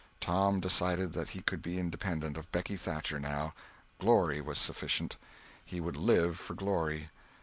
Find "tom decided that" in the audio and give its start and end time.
0.19-1.29